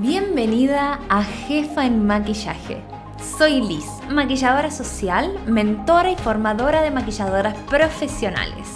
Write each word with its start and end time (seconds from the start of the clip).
Bienvenida 0.00 1.00
a 1.08 1.24
Jefa 1.24 1.86
en 1.86 2.06
Maquillaje. 2.06 2.82
Soy 3.38 3.62
Liz, 3.62 3.86
maquilladora 4.10 4.70
social, 4.70 5.34
mentora 5.46 6.10
y 6.10 6.16
formadora 6.16 6.82
de 6.82 6.90
maquilladoras 6.90 7.56
profesionales. 7.70 8.68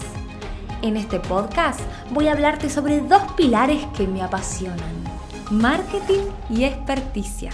En 0.81 0.97
este 0.97 1.21
podcast 1.21 1.81
voy 2.11 2.29
a 2.29 2.33
hablarte 2.33 2.71
sobre 2.71 3.03
dos 3.03 3.21
pilares 3.37 3.85
que 3.95 4.07
me 4.07 4.23
apasionan, 4.23 5.05
marketing 5.51 6.25
y 6.49 6.65
experticia. 6.65 7.51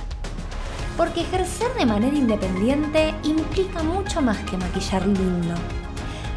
Porque 0.96 1.22
ejercer 1.22 1.74
de 1.74 1.86
manera 1.86 2.16
independiente 2.16 3.16
implica 3.24 3.82
mucho 3.82 4.22
más 4.22 4.38
que 4.48 4.56
maquillar 4.58 5.04
lindo 5.04 5.56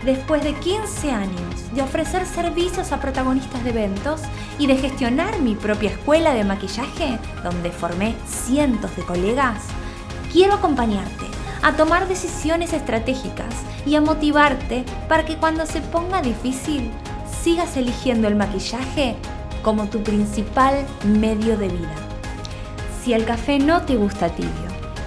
después 0.03 0.43
de 0.43 0.53
15 0.53 1.11
años 1.11 1.73
de 1.73 1.81
ofrecer 1.81 2.25
servicios 2.25 2.91
a 2.91 2.99
protagonistas 2.99 3.63
de 3.63 3.71
eventos 3.71 4.21
y 4.57 4.67
de 4.67 4.77
gestionar 4.77 5.39
mi 5.39 5.55
propia 5.55 5.91
escuela 5.91 6.33
de 6.33 6.43
maquillaje, 6.43 7.19
donde 7.43 7.71
formé 7.71 8.15
cientos 8.27 8.95
de 8.95 9.03
colegas, 9.03 9.63
quiero 10.31 10.53
acompañarte 10.53 11.25
a 11.61 11.73
tomar 11.73 12.07
decisiones 12.07 12.73
estratégicas 12.73 13.53
y 13.85 13.95
a 13.95 14.01
motivarte 14.01 14.85
para 15.07 15.25
que 15.25 15.35
cuando 15.35 15.65
se 15.65 15.81
ponga 15.81 16.21
difícil 16.21 16.91
sigas 17.43 17.77
eligiendo 17.77 18.27
el 18.27 18.35
maquillaje 18.35 19.15
como 19.61 19.87
tu 19.87 20.01
principal 20.03 20.85
medio 21.05 21.57
de 21.57 21.67
vida. 21.67 21.95
Si 23.03 23.13
el 23.13 23.25
café 23.25 23.59
no 23.59 23.81
te 23.81 23.95
gusta 23.95 24.29
tibio 24.29 24.51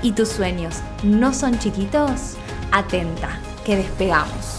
y 0.03 0.13
tus 0.13 0.29
sueños 0.29 0.81
no 1.03 1.33
son 1.33 1.59
chiquitos, 1.59 2.37
atenta, 2.71 3.39
que 3.65 3.77
despegamos. 3.77 4.52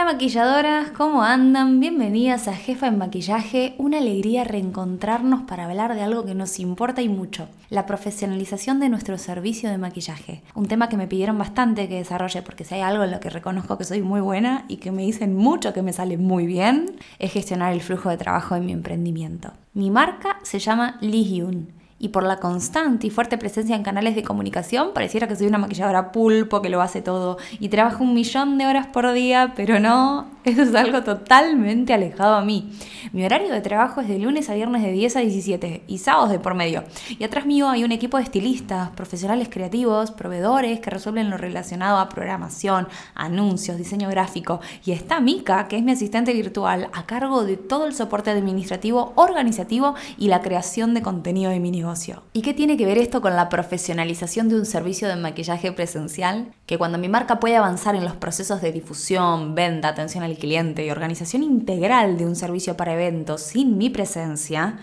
Hola 0.00 0.12
maquilladoras, 0.12 0.92
¿cómo 0.92 1.22
andan? 1.22 1.78
Bienvenidas 1.78 2.48
a 2.48 2.54
Jefa 2.54 2.86
en 2.86 2.96
Maquillaje. 2.96 3.74
Una 3.76 3.98
alegría 3.98 4.44
reencontrarnos 4.44 5.42
para 5.42 5.66
hablar 5.66 5.94
de 5.94 6.00
algo 6.00 6.24
que 6.24 6.34
nos 6.34 6.58
importa 6.58 7.02
y 7.02 7.10
mucho, 7.10 7.48
la 7.68 7.84
profesionalización 7.84 8.80
de 8.80 8.88
nuestro 8.88 9.18
servicio 9.18 9.68
de 9.68 9.76
maquillaje. 9.76 10.40
Un 10.54 10.68
tema 10.68 10.88
que 10.88 10.96
me 10.96 11.06
pidieron 11.06 11.36
bastante 11.36 11.86
que 11.86 11.96
desarrolle 11.96 12.40
porque 12.40 12.64
si 12.64 12.76
hay 12.76 12.80
algo 12.80 13.04
en 13.04 13.10
lo 13.10 13.20
que 13.20 13.28
reconozco 13.28 13.76
que 13.76 13.84
soy 13.84 14.00
muy 14.00 14.22
buena 14.22 14.64
y 14.68 14.78
que 14.78 14.90
me 14.90 15.02
dicen 15.02 15.36
mucho 15.36 15.74
que 15.74 15.82
me 15.82 15.92
sale 15.92 16.16
muy 16.16 16.46
bien, 16.46 16.92
es 17.18 17.32
gestionar 17.32 17.74
el 17.74 17.82
flujo 17.82 18.08
de 18.08 18.16
trabajo 18.16 18.54
de 18.54 18.62
mi 18.62 18.72
emprendimiento. 18.72 19.52
Mi 19.74 19.90
marca 19.90 20.38
se 20.42 20.60
llama 20.60 20.96
Lee 21.02 21.24
Hyun 21.24 21.79
y 22.00 22.08
por 22.08 22.24
la 22.24 22.38
constante 22.38 23.06
y 23.06 23.10
fuerte 23.10 23.36
presencia 23.36 23.76
en 23.76 23.82
canales 23.82 24.16
de 24.16 24.22
comunicación, 24.22 24.92
pareciera 24.94 25.28
que 25.28 25.36
soy 25.36 25.46
una 25.46 25.58
maquilladora 25.58 26.12
pulpo 26.12 26.62
que 26.62 26.70
lo 26.70 26.80
hace 26.80 27.02
todo 27.02 27.36
y 27.60 27.68
trabajo 27.68 28.02
un 28.02 28.14
millón 28.14 28.56
de 28.56 28.66
horas 28.66 28.86
por 28.86 29.12
día, 29.12 29.52
pero 29.54 29.78
no, 29.78 30.26
eso 30.44 30.62
es 30.62 30.74
algo 30.74 31.02
totalmente 31.02 31.92
alejado 31.92 32.36
a 32.36 32.42
mí. 32.42 32.72
Mi 33.12 33.24
horario 33.24 33.52
de 33.52 33.60
trabajo 33.60 34.00
es 34.00 34.08
de 34.08 34.18
lunes 34.18 34.48
a 34.48 34.54
viernes 34.54 34.82
de 34.82 34.92
10 34.92 35.16
a 35.16 35.20
17 35.20 35.82
y 35.86 35.98
sábados 35.98 36.30
de 36.30 36.38
por 36.38 36.54
medio. 36.54 36.84
Y 37.18 37.24
atrás 37.24 37.44
mío 37.44 37.68
hay 37.68 37.84
un 37.84 37.92
equipo 37.92 38.16
de 38.16 38.22
estilistas, 38.22 38.88
profesionales 38.90 39.48
creativos, 39.50 40.10
proveedores 40.10 40.80
que 40.80 40.88
resuelven 40.88 41.28
lo 41.28 41.36
relacionado 41.36 41.98
a 41.98 42.08
programación, 42.08 42.88
anuncios, 43.14 43.76
diseño 43.76 44.08
gráfico. 44.08 44.60
Y 44.86 44.92
está 44.92 45.20
Mika, 45.20 45.68
que 45.68 45.76
es 45.76 45.82
mi 45.82 45.92
asistente 45.92 46.32
virtual, 46.32 46.88
a 46.94 47.04
cargo 47.04 47.44
de 47.44 47.58
todo 47.58 47.84
el 47.84 47.94
soporte 47.94 48.30
administrativo, 48.30 49.12
organizativo 49.16 49.94
y 50.16 50.28
la 50.28 50.40
creación 50.40 50.94
de 50.94 51.02
contenido 51.02 51.50
de 51.50 51.60
mi 51.60 51.70
negocio. 51.70 51.89
¿Y 52.32 52.42
qué 52.42 52.54
tiene 52.54 52.76
que 52.76 52.86
ver 52.86 52.98
esto 52.98 53.20
con 53.20 53.36
la 53.36 53.48
profesionalización 53.48 54.48
de 54.48 54.56
un 54.56 54.66
servicio 54.66 55.08
de 55.08 55.16
maquillaje 55.16 55.72
presencial? 55.72 56.52
Que 56.66 56.78
cuando 56.78 56.98
mi 56.98 57.08
marca 57.08 57.40
puede 57.40 57.56
avanzar 57.56 57.94
en 57.96 58.04
los 58.04 58.14
procesos 58.14 58.60
de 58.60 58.72
difusión, 58.72 59.54
venta, 59.54 59.88
atención 59.88 60.22
al 60.22 60.36
cliente 60.36 60.84
y 60.84 60.90
organización 60.90 61.42
integral 61.42 62.16
de 62.16 62.26
un 62.26 62.36
servicio 62.36 62.76
para 62.76 62.94
eventos 62.94 63.42
sin 63.42 63.76
mi 63.76 63.90
presencia, 63.90 64.78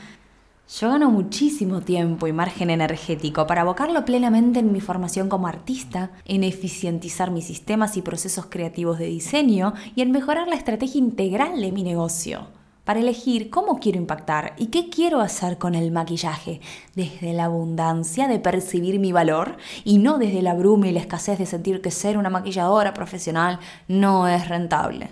yo 0.79 0.89
gano 0.89 1.09
muchísimo 1.09 1.79
tiempo 1.79 2.27
y 2.27 2.33
margen 2.33 2.69
energético 2.69 3.47
para 3.47 3.61
abocarlo 3.61 4.03
plenamente 4.03 4.59
en 4.59 4.73
mi 4.73 4.81
formación 4.81 5.29
como 5.29 5.47
artista, 5.47 6.11
en 6.25 6.43
eficientizar 6.43 7.31
mis 7.31 7.47
sistemas 7.47 7.95
y 7.95 8.01
procesos 8.01 8.47
creativos 8.47 8.99
de 8.99 9.05
diseño 9.05 9.73
y 9.95 10.01
en 10.01 10.11
mejorar 10.11 10.49
la 10.49 10.55
estrategia 10.55 10.99
integral 10.99 11.61
de 11.61 11.71
mi 11.71 11.83
negocio 11.83 12.56
para 12.87 13.01
elegir 13.01 13.49
cómo 13.49 13.79
quiero 13.79 13.97
impactar 13.97 14.53
y 14.55 14.67
qué 14.67 14.87
quiero 14.87 15.19
hacer 15.19 15.57
con 15.57 15.75
el 15.75 15.91
maquillaje, 15.91 16.61
desde 16.95 17.33
la 17.33 17.43
abundancia 17.43 18.29
de 18.29 18.39
percibir 18.39 18.97
mi 18.97 19.11
valor 19.11 19.57
y 19.83 19.97
no 19.97 20.17
desde 20.17 20.41
la 20.41 20.53
bruma 20.53 20.87
y 20.87 20.93
la 20.93 21.01
escasez 21.01 21.37
de 21.37 21.45
sentir 21.45 21.81
que 21.81 21.91
ser 21.91 22.17
una 22.17 22.29
maquilladora 22.29 22.93
profesional 22.93 23.59
no 23.89 24.29
es 24.29 24.47
rentable. 24.47 25.09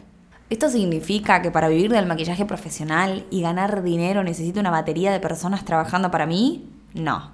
¿Esto 0.50 0.70
significa 0.70 1.42
que 1.42 1.52
para 1.52 1.68
vivir 1.68 1.92
del 1.92 2.06
maquillaje 2.06 2.46
profesional 2.46 3.26
y 3.30 3.42
ganar 3.42 3.84
dinero 3.84 4.24
necesito 4.24 4.62
una 4.62 4.72
batería 4.72 5.12
de 5.12 5.20
personas 5.20 5.66
trabajando 5.66 6.10
para 6.10 6.26
mí? 6.26 6.70
No. 6.94 7.30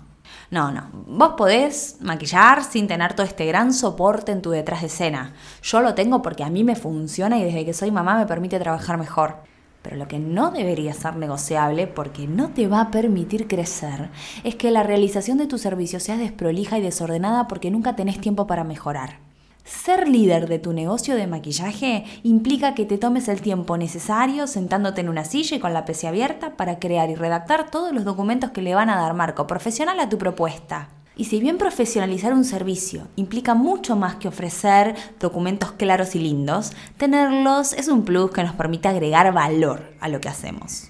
No, 0.50 0.72
no. 0.72 0.90
Vos 1.06 1.34
podés 1.38 1.98
maquillar 2.00 2.64
sin 2.64 2.88
tener 2.88 3.14
todo 3.14 3.28
este 3.28 3.46
gran 3.46 3.76
soporte 3.76 4.32
en 4.32 4.42
tu 4.42 4.50
detrás 4.50 4.82
de 4.82 4.88
escena. 4.88 5.36
Yo 5.62 5.82
lo 5.82 5.94
tengo 5.94 6.24
porque 6.24 6.44
a 6.44 6.50
mí 6.50 6.64
me 6.64 6.76
funciona 6.76 7.38
y 7.38 7.44
desde 7.44 7.64
que 7.64 7.76
soy 7.76 7.92
mamá 7.92 8.18
me 8.18 8.26
permite 8.26 8.58
trabajar 8.60 8.98
mejor. 8.98 9.51
Pero 9.82 9.96
lo 9.96 10.08
que 10.08 10.20
no 10.20 10.52
debería 10.52 10.94
ser 10.94 11.16
negociable, 11.16 11.88
porque 11.88 12.28
no 12.28 12.50
te 12.50 12.68
va 12.68 12.82
a 12.82 12.92
permitir 12.92 13.48
crecer, 13.48 14.10
es 14.44 14.56
que 14.56 14.72
la 14.72 14.84
realización 14.84 15.38
de 15.38 15.48
tu 15.48 15.58
servicio 15.58 16.00
sea 16.00 16.18
desprolija 16.18 16.78
y 16.78 16.82
desordenada 16.82 17.48
porque 17.48 17.72
nunca 17.72 17.96
tenés 17.96 18.20
tiempo 18.20 18.46
para 18.48 18.64
mejorar. 18.64 19.20
Ser 19.64 20.08
líder 20.08 20.48
de 20.48 20.60
tu 20.60 20.74
negocio 20.74 21.16
de 21.16 21.28
maquillaje 21.28 22.04
implica 22.24 22.74
que 22.74 22.86
te 22.86 22.98
tomes 22.98 23.28
el 23.28 23.42
tiempo 23.42 23.78
necesario 23.78 24.48
sentándote 24.48 25.02
en 25.02 25.10
una 25.10 25.24
silla 25.24 25.58
y 25.58 25.60
con 25.60 25.74
la 25.74 25.86
PC 25.86 26.08
abierta 26.08 26.58
para 26.58 26.80
crear 26.80 27.10
y 27.10 27.16
redactar 27.16 27.70
todos 27.70 27.94
los 27.94 28.04
documentos 28.04 28.52
que 28.52 28.62
le 28.62 28.76
van 28.76 28.90
a 28.90 29.00
dar 29.00 29.14
marco 29.14 29.48
profesional 29.48 30.00
a 30.00 30.10
tu 30.10 30.18
propuesta. 30.18 30.90
Y 31.16 31.26
si 31.26 31.40
bien 31.40 31.58
profesionalizar 31.58 32.34
un 32.34 32.46
servicio 32.46 33.08
implica 33.16 33.54
mucho 33.54 33.96
más 33.96 34.16
que 34.16 34.28
ofrecer 34.28 34.96
documentos 35.20 35.74
claros 35.74 36.16
y 36.16 36.20
lindos, 36.20 36.72
tenerlos 36.98 37.74
es 37.74 37.90
un 37.90 38.06
plus 38.06 38.32
que 38.32 38.44
nos 38.44 38.56
permite 38.56 38.88
agregar 38.88 39.34
valor 39.34 39.94
a 40.00 40.08
lo 40.08 40.22
que 40.22 40.30
hacemos. 40.30 40.90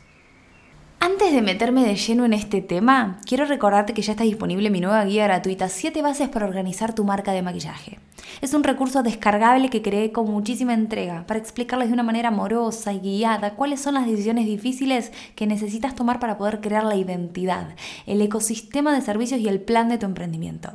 Antes 0.99 1.33
de 1.33 1.41
meterme 1.41 1.83
de 1.83 1.95
lleno 1.95 2.25
en 2.25 2.33
este 2.33 2.61
tema, 2.61 3.17
quiero 3.25 3.45
recordarte 3.45 3.95
que 3.95 4.03
ya 4.03 4.11
está 4.11 4.23
disponible 4.23 4.69
mi 4.69 4.81
nueva 4.81 5.03
guía 5.03 5.23
gratuita 5.23 5.67
7 5.67 5.99
bases 6.03 6.29
para 6.29 6.45
organizar 6.45 6.93
tu 6.93 7.03
marca 7.03 7.31
de 7.31 7.41
maquillaje. 7.41 7.97
Es 8.41 8.53
un 8.53 8.63
recurso 8.63 9.03
descargable 9.03 9.69
que 9.69 9.81
creé 9.81 10.11
con 10.11 10.29
muchísima 10.29 10.73
entrega 10.73 11.25
para 11.27 11.39
explicarles 11.39 11.89
de 11.89 11.93
una 11.93 12.03
manera 12.03 12.29
amorosa 12.29 12.93
y 12.93 12.99
guiada 12.99 13.55
cuáles 13.55 13.81
son 13.81 13.93
las 13.93 14.05
decisiones 14.05 14.45
difíciles 14.45 15.11
que 15.35 15.47
necesitas 15.47 15.95
tomar 15.95 16.19
para 16.19 16.37
poder 16.37 16.61
crear 16.61 16.83
la 16.83 16.95
identidad, 16.95 17.75
el 18.05 18.21
ecosistema 18.21 18.93
de 18.93 19.01
servicios 19.01 19.39
y 19.39 19.47
el 19.47 19.61
plan 19.61 19.89
de 19.89 19.97
tu 19.97 20.05
emprendimiento. 20.05 20.71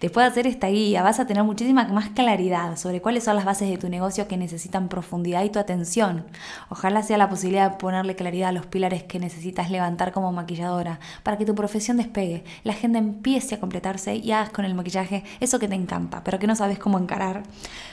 Después 0.00 0.24
de 0.24 0.30
hacer 0.30 0.46
esta 0.46 0.68
guía 0.68 1.02
vas 1.02 1.20
a 1.20 1.26
tener 1.26 1.44
muchísima 1.44 1.84
más 1.88 2.10
claridad 2.10 2.76
sobre 2.76 3.00
cuáles 3.00 3.24
son 3.24 3.36
las 3.36 3.44
bases 3.44 3.68
de 3.68 3.78
tu 3.78 3.88
negocio 3.88 4.28
que 4.28 4.36
necesitan 4.36 4.88
profundidad 4.88 5.44
y 5.44 5.50
tu 5.50 5.58
atención. 5.58 6.26
Ojalá 6.68 7.02
sea 7.02 7.18
la 7.18 7.28
posibilidad 7.28 7.70
de 7.70 7.76
ponerle 7.78 8.16
claridad 8.16 8.50
a 8.50 8.52
los 8.52 8.66
pilares 8.66 9.02
que 9.02 9.18
necesitas 9.18 9.70
levantar 9.70 10.12
como 10.12 10.32
maquilladora 10.32 11.00
para 11.22 11.36
que 11.36 11.44
tu 11.44 11.54
profesión 11.54 11.96
despegue, 11.96 12.44
la 12.64 12.72
agenda 12.72 12.98
empiece 12.98 13.54
a 13.54 13.60
completarse 13.60 14.16
y 14.16 14.32
hagas 14.32 14.50
con 14.50 14.64
el 14.64 14.74
maquillaje 14.74 15.24
eso 15.40 15.58
que 15.58 15.68
te 15.68 15.74
encanta, 15.74 16.22
pero 16.24 16.38
que 16.38 16.46
no 16.46 16.56
sabes 16.56 16.78
cómo 16.78 16.87
encarar, 16.96 17.42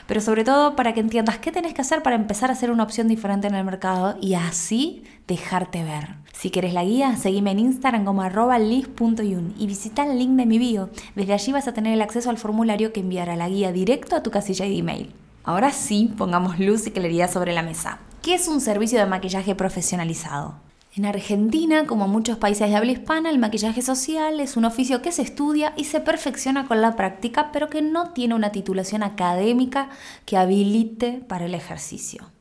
pero 0.07 0.22
sobre 0.22 0.45
todo 0.45 0.78
para 0.78 0.94
que 0.94 1.01
entiendas 1.01 1.39
qué 1.39 1.51
tenés 1.51 1.73
que 1.73 1.81
hacer 1.81 2.01
para 2.03 2.16
empezar 2.16 2.51
a 2.51 2.56
ser 2.56 2.72
una 2.72 2.83
opción 2.83 3.09
diferente 3.09 3.47
en 3.47 3.56
el 3.56 3.66
mercado 3.66 4.17
y 4.22 4.35
así 4.35 5.03
dejarte 5.28 5.83
ver. 5.83 6.16
Si 6.31 6.51
quieres 6.51 6.73
la 6.73 6.85
guía, 6.85 7.17
seguime 7.17 7.51
en 7.51 7.59
Instagram 7.59 8.06
como 8.06 8.22
arroba 8.22 8.59
y 8.59 9.67
visita 9.67 10.03
el 10.03 10.19
link 10.19 10.31
de 10.38 10.45
mi 10.45 10.57
bio. 10.57 10.89
Desde 11.16 11.33
allí 11.33 11.51
vas 11.51 11.67
a 11.67 11.73
tener 11.73 11.94
el 11.94 12.01
acceso 12.01 12.29
al 12.29 12.38
formulario 12.38 12.94
que 12.94 13.00
enviará 13.01 13.35
la 13.35 13.50
guía 13.50 13.72
directo 13.73 14.16
a 14.16 14.23
tu 14.23 14.31
casilla 14.31 14.66
de 14.66 14.78
email. 14.78 15.13
Ahora 15.44 15.72
sí, 15.72 16.13
pongamos 16.17 16.59
luz 16.59 16.88
y 16.88 16.91
claridad 16.91 17.31
sobre 17.31 17.53
la 17.53 17.63
mesa. 17.63 18.00
¿Qué 18.22 18.35
es 18.35 18.47
un 18.47 18.62
servicio 18.62 19.00
de 19.00 19.06
maquillaje 19.06 19.56
profesionalizado? 19.56 20.64
En 20.97 21.06
Argentina, 21.06 21.86
como 21.88 22.07
muchos 22.07 22.38
países 22.38 22.69
de 22.69 22.75
habla 22.77 22.94
hispana, 22.94 23.30
el 23.30 23.38
maquillaje 23.38 23.81
social 23.81 24.39
es 24.39 24.56
un 24.56 24.63
oficio 24.63 25.01
que 25.01 25.12
se 25.12 25.24
estudia 25.24 25.74
y 25.75 25.83
se 25.83 26.00
perfecciona 26.00 26.69
con 26.69 26.81
la 26.81 26.95
práctica, 26.95 27.51
pero 27.51 27.68
que 27.68 27.81
no 27.81 28.12
tiene 28.12 28.33
una 28.33 28.53
titulación 28.53 29.03
académica 29.03 29.89
que 30.25 30.38
habilite 30.38 31.21
para 31.27 31.47
el 31.47 31.53
ejercicio. 31.53 32.31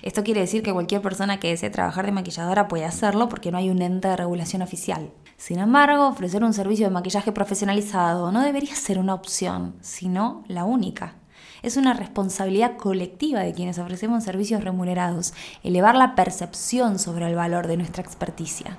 Esto 0.00 0.24
quiere 0.24 0.40
decir 0.40 0.62
que 0.62 0.72
cualquier 0.72 1.02
persona 1.02 1.38
que 1.38 1.48
desee 1.48 1.68
trabajar 1.68 2.06
de 2.06 2.12
maquilladora 2.12 2.66
puede 2.66 2.86
hacerlo 2.86 3.28
porque 3.28 3.52
no 3.52 3.58
hay 3.58 3.68
un 3.68 3.82
ente 3.82 4.08
de 4.08 4.16
regulación 4.16 4.62
oficial. 4.62 5.10
Sin 5.36 5.58
embargo, 5.58 6.08
ofrecer 6.08 6.42
un 6.42 6.54
servicio 6.54 6.86
de 6.86 6.94
maquillaje 6.94 7.32
profesionalizado 7.32 8.32
no 8.32 8.40
debería 8.42 8.74
ser 8.74 8.98
una 8.98 9.12
opción, 9.12 9.74
sino 9.82 10.44
la 10.48 10.64
única. 10.64 11.16
Es 11.62 11.76
una 11.76 11.92
responsabilidad 11.92 12.76
colectiva 12.76 13.40
de 13.40 13.52
quienes 13.52 13.78
ofrecemos 13.78 14.24
servicios 14.24 14.62
remunerados, 14.62 15.34
elevar 15.62 15.94
la 15.94 16.14
percepción 16.14 16.98
sobre 16.98 17.26
el 17.26 17.34
valor 17.34 17.66
de 17.66 17.76
nuestra 17.76 18.02
experticia. 18.02 18.78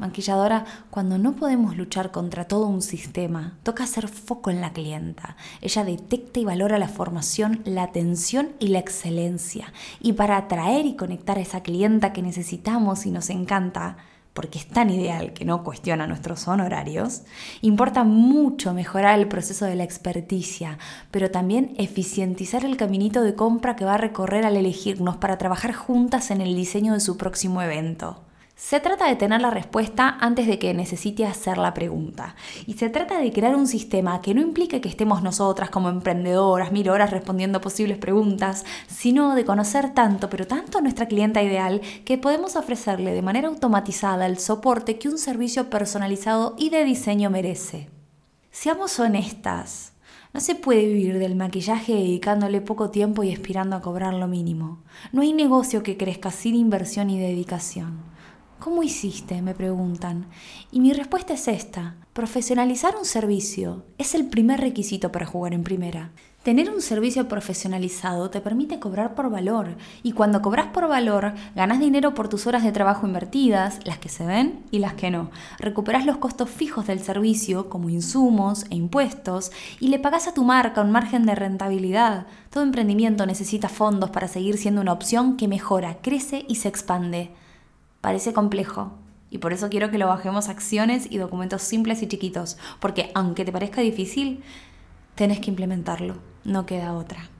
Maquilladora, 0.00 0.64
cuando 0.88 1.18
no 1.18 1.36
podemos 1.36 1.76
luchar 1.76 2.10
contra 2.10 2.48
todo 2.48 2.66
un 2.66 2.80
sistema, 2.80 3.58
toca 3.62 3.84
hacer 3.84 4.08
foco 4.08 4.48
en 4.48 4.62
la 4.62 4.72
clienta. 4.72 5.36
Ella 5.60 5.84
detecta 5.84 6.40
y 6.40 6.44
valora 6.46 6.78
la 6.78 6.88
formación, 6.88 7.60
la 7.66 7.82
atención 7.82 8.54
y 8.58 8.68
la 8.68 8.78
excelencia. 8.78 9.74
Y 10.00 10.14
para 10.14 10.38
atraer 10.38 10.86
y 10.86 10.96
conectar 10.96 11.36
a 11.36 11.42
esa 11.42 11.62
clienta 11.62 12.14
que 12.14 12.22
necesitamos 12.22 13.04
y 13.04 13.10
nos 13.10 13.28
encanta, 13.28 13.98
porque 14.32 14.58
es 14.58 14.66
tan 14.66 14.90
ideal 14.90 15.32
que 15.32 15.44
no 15.44 15.64
cuestiona 15.64 16.06
nuestros 16.06 16.46
honorarios, 16.48 17.22
importa 17.62 18.04
mucho 18.04 18.72
mejorar 18.72 19.18
el 19.18 19.28
proceso 19.28 19.66
de 19.66 19.74
la 19.74 19.84
experticia, 19.84 20.78
pero 21.10 21.30
también 21.30 21.74
eficientizar 21.78 22.64
el 22.64 22.76
caminito 22.76 23.22
de 23.22 23.34
compra 23.34 23.76
que 23.76 23.84
va 23.84 23.94
a 23.94 23.98
recorrer 23.98 24.46
al 24.46 24.56
elegirnos 24.56 25.16
para 25.16 25.38
trabajar 25.38 25.72
juntas 25.72 26.30
en 26.30 26.40
el 26.40 26.54
diseño 26.54 26.94
de 26.94 27.00
su 27.00 27.16
próximo 27.16 27.62
evento. 27.62 28.29
Se 28.62 28.78
trata 28.78 29.06
de 29.06 29.16
tener 29.16 29.40
la 29.40 29.50
respuesta 29.50 30.18
antes 30.20 30.46
de 30.46 30.58
que 30.58 30.74
necesite 30.74 31.24
hacer 31.24 31.56
la 31.56 31.72
pregunta. 31.72 32.36
Y 32.66 32.74
se 32.74 32.90
trata 32.90 33.18
de 33.18 33.32
crear 33.32 33.56
un 33.56 33.66
sistema 33.66 34.20
que 34.20 34.34
no 34.34 34.42
implique 34.42 34.82
que 34.82 34.88
estemos 34.90 35.22
nosotras 35.22 35.70
como 35.70 35.88
emprendedoras 35.88 36.70
mil 36.70 36.90
horas 36.90 37.10
respondiendo 37.10 37.62
posibles 37.62 37.96
preguntas, 37.96 38.66
sino 38.86 39.34
de 39.34 39.46
conocer 39.46 39.94
tanto, 39.94 40.28
pero 40.28 40.46
tanto 40.46 40.76
a 40.76 40.82
nuestra 40.82 41.08
clienta 41.08 41.42
ideal 41.42 41.80
que 42.04 42.18
podemos 42.18 42.54
ofrecerle 42.54 43.14
de 43.14 43.22
manera 43.22 43.48
automatizada 43.48 44.26
el 44.26 44.38
soporte 44.38 44.98
que 44.98 45.08
un 45.08 45.16
servicio 45.16 45.70
personalizado 45.70 46.54
y 46.58 46.68
de 46.68 46.84
diseño 46.84 47.30
merece. 47.30 47.88
Seamos 48.50 49.00
honestas. 49.00 49.94
No 50.34 50.40
se 50.40 50.54
puede 50.54 50.84
vivir 50.84 51.18
del 51.18 51.34
maquillaje 51.34 51.94
dedicándole 51.94 52.60
poco 52.60 52.90
tiempo 52.90 53.24
y 53.24 53.32
aspirando 53.32 53.74
a 53.74 53.80
cobrar 53.80 54.12
lo 54.12 54.28
mínimo. 54.28 54.82
No 55.12 55.22
hay 55.22 55.32
negocio 55.32 55.82
que 55.82 55.96
crezca 55.96 56.30
sin 56.30 56.54
inversión 56.54 57.08
y 57.08 57.18
dedicación. 57.18 58.19
¿Cómo 58.60 58.82
hiciste? 58.82 59.40
me 59.40 59.54
preguntan. 59.54 60.26
Y 60.70 60.80
mi 60.80 60.92
respuesta 60.92 61.32
es 61.32 61.48
esta. 61.48 61.96
Profesionalizar 62.12 62.94
un 62.94 63.06
servicio 63.06 63.86
es 63.96 64.14
el 64.14 64.26
primer 64.26 64.60
requisito 64.60 65.10
para 65.10 65.24
jugar 65.24 65.54
en 65.54 65.64
primera. 65.64 66.10
Tener 66.42 66.68
un 66.68 66.82
servicio 66.82 67.26
profesionalizado 67.26 68.28
te 68.28 68.42
permite 68.42 68.78
cobrar 68.78 69.14
por 69.14 69.30
valor 69.30 69.76
y 70.02 70.12
cuando 70.12 70.42
cobras 70.42 70.66
por 70.66 70.88
valor 70.88 71.32
ganas 71.56 71.80
dinero 71.80 72.12
por 72.12 72.28
tus 72.28 72.46
horas 72.46 72.62
de 72.62 72.70
trabajo 72.70 73.06
invertidas, 73.06 73.78
las 73.86 73.98
que 73.98 74.10
se 74.10 74.26
ven 74.26 74.62
y 74.70 74.80
las 74.80 74.92
que 74.92 75.10
no. 75.10 75.30
Recuperas 75.58 76.04
los 76.04 76.18
costos 76.18 76.50
fijos 76.50 76.86
del 76.86 77.00
servicio 77.00 77.70
como 77.70 77.88
insumos 77.88 78.66
e 78.68 78.74
impuestos 78.74 79.52
y 79.80 79.88
le 79.88 79.98
pagas 79.98 80.28
a 80.28 80.34
tu 80.34 80.44
marca 80.44 80.82
un 80.82 80.92
margen 80.92 81.24
de 81.24 81.34
rentabilidad. 81.34 82.26
Todo 82.50 82.62
emprendimiento 82.62 83.24
necesita 83.24 83.70
fondos 83.70 84.10
para 84.10 84.28
seguir 84.28 84.58
siendo 84.58 84.82
una 84.82 84.92
opción 84.92 85.38
que 85.38 85.48
mejora, 85.48 85.96
crece 86.02 86.44
y 86.46 86.56
se 86.56 86.68
expande. 86.68 87.30
Parece 88.00 88.32
complejo 88.32 88.92
y 89.30 89.38
por 89.38 89.52
eso 89.52 89.68
quiero 89.68 89.90
que 89.90 89.98
lo 89.98 90.08
bajemos 90.08 90.48
a 90.48 90.52
acciones 90.52 91.06
y 91.10 91.18
documentos 91.18 91.62
simples 91.62 92.02
y 92.02 92.08
chiquitos, 92.08 92.58
porque 92.80 93.10
aunque 93.14 93.44
te 93.44 93.52
parezca 93.52 93.80
difícil, 93.80 94.42
tenés 95.14 95.40
que 95.40 95.50
implementarlo, 95.50 96.16
no 96.44 96.66
queda 96.66 96.94
otra. 96.94 97.30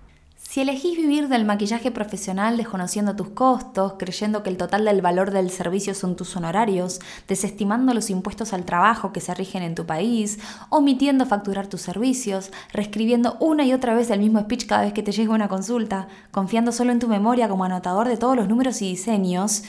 Si 0.50 0.60
elegís 0.60 0.96
vivir 0.96 1.28
del 1.28 1.44
maquillaje 1.44 1.92
profesional 1.92 2.56
desconociendo 2.56 3.14
tus 3.14 3.28
costos, 3.28 3.94
creyendo 3.98 4.42
que 4.42 4.50
el 4.50 4.56
total 4.56 4.84
del 4.84 5.00
valor 5.00 5.30
del 5.30 5.48
servicio 5.48 5.94
son 5.94 6.16
tus 6.16 6.34
honorarios, 6.34 6.98
desestimando 7.28 7.94
los 7.94 8.10
impuestos 8.10 8.52
al 8.52 8.64
trabajo 8.64 9.12
que 9.12 9.20
se 9.20 9.32
rigen 9.32 9.62
en 9.62 9.76
tu 9.76 9.86
país, 9.86 10.40
omitiendo 10.68 11.24
facturar 11.24 11.68
tus 11.68 11.82
servicios, 11.82 12.50
reescribiendo 12.72 13.36
una 13.38 13.64
y 13.64 13.72
otra 13.72 13.94
vez 13.94 14.10
el 14.10 14.18
mismo 14.18 14.40
speech 14.40 14.66
cada 14.66 14.82
vez 14.82 14.92
que 14.92 15.04
te 15.04 15.12
llega 15.12 15.32
una 15.32 15.48
consulta, 15.48 16.08
confiando 16.32 16.72
solo 16.72 16.90
en 16.90 16.98
tu 16.98 17.06
memoria 17.06 17.48
como 17.48 17.62
anotador 17.62 18.08
de 18.08 18.16
todos 18.16 18.34
los 18.34 18.48
números 18.48 18.82
y 18.82 18.88
diseños, 18.88 19.62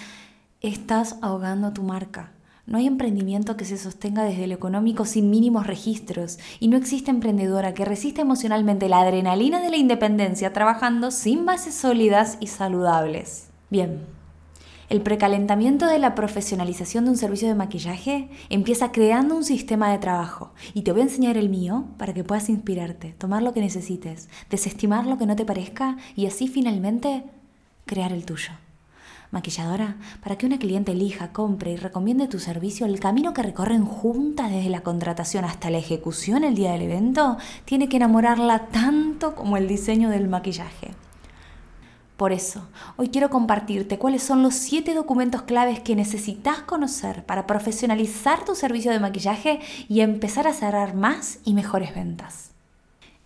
estás 0.62 1.18
ahogando 1.22 1.74
tu 1.74 1.82
marca. 1.82 2.32
No 2.68 2.78
hay 2.78 2.86
emprendimiento 2.86 3.58
que 3.58 3.66
se 3.66 3.78
sostenga 3.78 4.24
desde 4.24 4.46
lo 4.46 4.54
económico 4.54 5.06
sin 5.06 5.32
mínimos 5.32 5.66
registros 5.66 6.38
y 6.60 6.68
no 6.68 6.78
existe 6.78 7.10
emprendedora 7.10 7.74
que 7.74 7.84
resista 7.84 8.22
emocionalmente 8.22 8.88
la 8.88 9.00
adrenalina 9.00 9.60
de 9.60 9.72
la 9.72 9.78
independencia 9.78 10.54
trabajando 10.54 11.10
sin 11.10 11.46
bases 11.46 11.74
sólidas 11.74 12.38
y 12.40 12.48
saludables. 12.48 13.50
Bien, 13.72 14.02
el 14.90 15.02
precalentamiento 15.02 15.88
de 15.88 15.98
la 15.98 16.14
profesionalización 16.14 17.06
de 17.06 17.12
un 17.12 17.18
servicio 17.18 17.48
de 17.48 17.56
maquillaje 17.56 18.30
empieza 18.50 18.92
creando 18.92 19.36
un 19.36 19.44
sistema 19.44 19.92
de 19.92 19.98
trabajo 19.98 20.54
y 20.76 20.84
te 20.84 20.92
voy 20.92 21.02
a 21.02 21.06
enseñar 21.06 21.38
el 21.38 21.50
mío 21.50 21.86
para 21.98 22.14
que 22.14 22.24
puedas 22.24 22.50
inspirarte, 22.50 23.16
tomar 23.18 23.42
lo 23.42 23.54
que 23.54 23.62
necesites, 23.62 24.30
desestimar 24.52 25.08
lo 25.08 25.18
que 25.18 25.26
no 25.26 25.36
te 25.36 25.46
parezca 25.46 25.98
y 26.16 26.28
así 26.28 26.48
finalmente 26.48 27.24
crear 27.86 28.14
el 28.14 28.26
tuyo 28.26 28.52
maquilladora, 29.32 29.96
para 30.22 30.38
que 30.38 30.46
una 30.46 30.60
cliente 30.60 30.92
elija, 30.92 31.32
compre 31.32 31.72
y 31.72 31.78
recomiende 31.78 32.28
tu 32.28 32.40
servicio, 32.40 32.86
el 32.86 33.00
camino 33.00 33.34
que 33.34 33.44
recorren 33.44 33.86
juntas 33.86 34.52
desde 34.52 34.70
la 34.70 34.82
contratación 34.82 35.46
hasta 35.46 35.70
la 35.70 35.78
ejecución 35.78 36.44
el 36.44 36.56
día 36.56 36.74
del 36.74 36.84
evento 36.84 37.38
tiene 37.66 37.90
que 37.90 37.98
enamorarla 37.98 38.68
tanto 38.68 39.36
como 39.36 39.58
el 39.58 39.68
diseño 39.68 40.10
del 40.10 40.28
maquillaje. 40.28 40.92
Por 42.18 42.34
eso, 42.34 42.68
hoy 42.98 43.10
quiero 43.10 43.32
compartirte 43.32 43.98
cuáles 43.98 44.22
son 44.22 44.44
los 44.44 44.54
7 44.54 44.94
documentos 44.94 45.42
claves 45.42 45.80
que 45.80 45.96
necesitas 45.96 46.60
conocer 46.60 47.26
para 47.26 47.48
profesionalizar 47.48 48.46
tu 48.46 48.54
servicio 48.54 48.92
de 48.92 49.00
maquillaje 49.00 49.60
y 49.90 50.02
empezar 50.02 50.46
a 50.46 50.54
cerrar 50.54 50.94
más 50.94 51.40
y 51.46 51.56
mejores 51.56 51.96
ventas. 51.96 52.51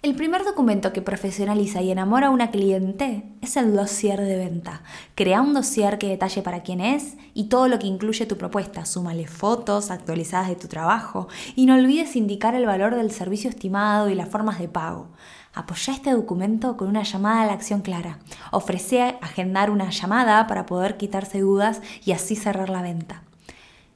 El 0.05 0.13
primer 0.13 0.43
documento 0.45 0.93
que 0.93 1.01
profesionaliza 1.01 1.81
y 1.81 1.89
enamora 1.89 2.27
a 2.27 2.29
una 2.29 2.51
cliente 2.51 3.23
es 3.41 3.57
el 3.57 3.75
dossier 3.75 4.21
de 4.21 4.37
venta. 4.37 4.83
Crea 5.15 5.41
un 5.41 5.55
dossier 5.55 5.97
que 5.97 6.07
detalle 6.07 6.43
para 6.43 6.61
quién 6.61 6.79
es 6.79 7.17
y 7.33 7.45
todo 7.45 7.67
lo 7.67 7.79
que 7.79 7.87
incluye 7.87 8.27
tu 8.27 8.37
propuesta. 8.37 8.85
Súmale 8.85 9.25
fotos 9.25 9.89
actualizadas 9.89 10.49
de 10.49 10.57
tu 10.57 10.67
trabajo 10.67 11.27
y 11.55 11.65
no 11.65 11.73
olvides 11.73 12.15
indicar 12.15 12.53
el 12.53 12.67
valor 12.67 12.93
del 12.93 13.09
servicio 13.09 13.49
estimado 13.49 14.07
y 14.07 14.13
las 14.13 14.29
formas 14.29 14.59
de 14.59 14.67
pago. 14.67 15.07
Apoya 15.55 15.93
este 15.93 16.11
documento 16.11 16.77
con 16.77 16.87
una 16.87 17.01
llamada 17.01 17.41
a 17.41 17.47
la 17.47 17.53
acción 17.53 17.81
clara. 17.81 18.19
Ofrece 18.51 19.17
agendar 19.23 19.71
una 19.71 19.89
llamada 19.89 20.45
para 20.45 20.67
poder 20.67 20.97
quitarse 20.97 21.39
dudas 21.39 21.81
y 22.05 22.11
así 22.11 22.35
cerrar 22.35 22.69
la 22.69 22.83
venta. 22.83 23.23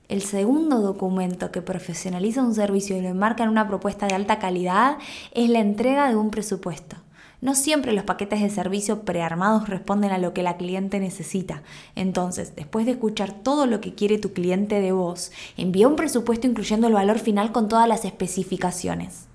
El 0.09 0.23
segundo 0.23 0.81
documento 0.81 1.51
que 1.51 1.61
profesionaliza 1.61 2.41
un 2.41 2.56
servicio 2.56 2.97
y 2.97 3.01
lo 3.01 3.09
enmarca 3.09 3.44
en 3.44 3.50
una 3.50 3.67
propuesta 3.67 4.07
de 4.07 4.15
alta 4.15 4.39
calidad 4.39 4.97
es 5.35 5.51
la 5.51 5.59
entrega 5.59 6.09
de 6.09 6.15
un 6.15 6.31
presupuesto. 6.31 6.95
No 7.41 7.53
siempre 7.53 7.94
los 7.94 8.06
paquetes 8.06 8.41
de 8.41 8.50
servicio 8.50 9.03
prearmados 9.03 9.69
responden 9.69 10.11
a 10.11 10.17
lo 10.17 10.33
que 10.33 10.41
la 10.41 10.57
cliente 10.57 11.00
necesita. 11.00 11.61
Entonces, 11.95 12.56
después 12.56 12.88
de 12.88 12.94
escuchar 12.94 13.33
todo 13.33 13.67
lo 13.67 13.81
que 13.81 13.94
quiere 13.94 14.17
tu 14.17 14.33
cliente 14.33 14.81
de 14.81 14.91
vos, 14.94 15.31
envía 15.57 15.88
un 15.88 15.95
presupuesto 15.95 16.47
incluyendo 16.47 16.88
el 16.88 16.94
valor 16.94 17.19
final 17.19 17.51
con 17.51 17.69
todas 17.69 17.88
las 17.88 18.03
especificaciones. 18.03 19.27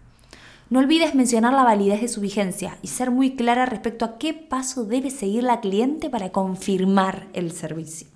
No 0.71 0.81
olvides 0.81 1.15
mencionar 1.15 1.53
la 1.53 1.63
validez 1.63 2.01
de 2.01 2.09
su 2.09 2.21
vigencia 2.21 2.79
y 2.83 2.89
ser 2.89 3.13
muy 3.13 3.37
clara 3.37 3.65
respecto 3.65 4.05
a 4.05 4.19
qué 4.19 4.35
paso 4.35 4.85
debe 4.85 5.11
seguir 5.11 5.45
la 5.45 5.61
cliente 5.61 6.11
para 6.11 6.33
confirmar 6.33 7.29
el 7.33 7.53
servicio. 7.53 8.14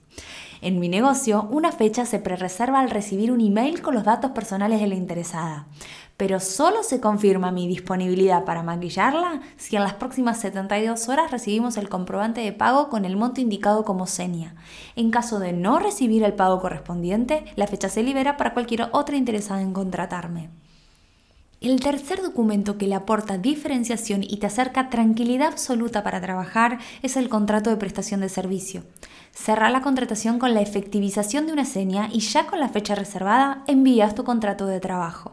En 0.61 0.81
mi 0.81 0.89
negocio, 0.89 1.47
una 1.51 1.71
fecha 1.71 2.05
se 2.05 2.19
prereserva 2.19 2.81
al 2.81 2.91
recibir 2.91 3.31
un 3.31 3.41
email 3.41 3.81
con 3.81 3.95
los 3.95 4.03
datos 4.03 4.33
personales 4.33 4.81
de 4.81 4.89
la 4.89 4.97
interesada, 4.97 5.69
pero 6.17 6.41
solo 6.41 6.83
se 6.83 7.01
confirma 7.01 7.53
mi 7.53 7.69
disponibilidad 7.69 8.45
para 8.45 8.65
maquillarla 8.65 9.41
si 9.57 9.77
en 9.77 9.85
las 9.85 9.95
próximas 9.95 10.41
72 10.41 11.09
horas 11.09 11.31
recibimos 11.31 11.77
el 11.77 11.89
comprobante 11.89 12.41
de 12.41 12.53
pago 12.53 12.89
con 12.89 13.05
el 13.05 13.17
monto 13.17 13.41
indicado 13.41 13.85
como 13.85 14.09
seña. 14.09 14.57
En 14.97 15.13
caso 15.13 15.39
de 15.39 15.53
no 15.53 15.79
recibir 15.79 16.25
el 16.25 16.35
pago 16.35 16.61
correspondiente, 16.61 17.45
la 17.55 17.69
fecha 17.69 17.89
se 17.89 18.03
libera 18.03 18.37
para 18.37 18.53
cualquier 18.53 18.89
otra 18.91 19.17
interesada 19.17 19.63
en 19.63 19.73
contratarme. 19.73 20.51
El 21.61 21.81
tercer 21.81 22.23
documento 22.23 22.79
que 22.79 22.87
le 22.87 22.95
aporta 22.95 23.37
diferenciación 23.37 24.23
y 24.23 24.37
te 24.37 24.47
acerca 24.47 24.91
tranquilidad 24.91 25.49
absoluta 25.49 26.05
para 26.05 26.21
trabajar 26.21 26.79
es 27.03 27.17
el 27.17 27.29
contrato 27.29 27.69
de 27.69 27.77
prestación 27.77 28.21
de 28.21 28.29
servicio. 28.29 28.85
Cerra 29.33 29.69
la 29.69 29.83
contratación 29.83 30.39
con 30.39 30.55
la 30.55 30.61
efectivización 30.61 31.49
de 31.49 31.53
una 31.53 31.65
seña 31.65 32.11
y 32.13 32.21
ya 32.21 32.47
con 32.47 32.61
la 32.61 32.69
fecha 32.69 32.95
reservada 32.95 33.65
envías 33.67 34.15
tu 34.15 34.23
contrato 34.23 34.67
de 34.67 34.79
trabajo. 34.79 35.33